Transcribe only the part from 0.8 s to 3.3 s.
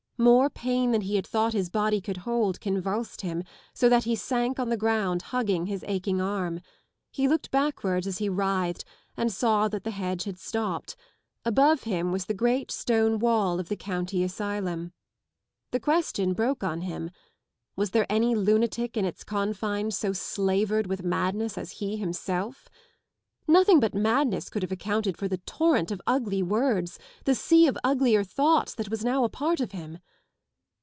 than he had thought his body could hold convulsed